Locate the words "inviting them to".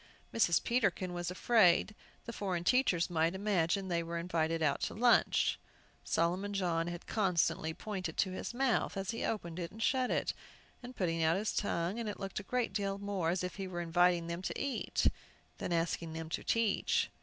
13.79-14.59